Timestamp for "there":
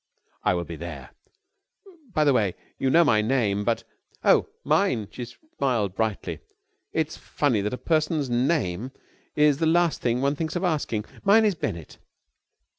0.77-1.11